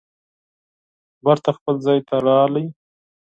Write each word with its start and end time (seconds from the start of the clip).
بېرته 1.23 1.49
خپل 1.57 1.75
ځای 1.85 1.99
ته 2.07 2.15
راغی 2.27 2.65